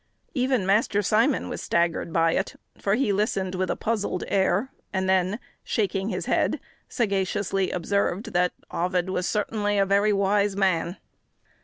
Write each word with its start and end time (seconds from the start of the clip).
Even 0.33 0.65
Master 0.65 1.03
Simon 1.03 1.47
was 1.47 1.61
staggered 1.61 2.11
by 2.11 2.31
it; 2.31 2.55
for 2.75 2.95
he 2.95 3.13
listened 3.13 3.53
with 3.53 3.69
a 3.69 3.75
puzzled 3.75 4.23
air, 4.29 4.71
and 4.91 5.07
then, 5.07 5.37
shaking 5.63 6.09
his 6.09 6.25
head, 6.25 6.59
sagaciously 6.89 7.69
observed 7.69 8.33
that 8.33 8.51
Ovid 8.71 9.11
was 9.11 9.27
certainly 9.27 9.77
a 9.77 9.85
very 9.85 10.11
wise 10.11 10.55
man. 10.55 10.97